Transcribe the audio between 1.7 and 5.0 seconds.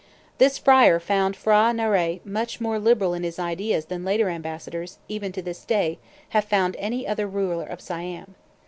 Narai much more liberal in his ideas than later ambassadors,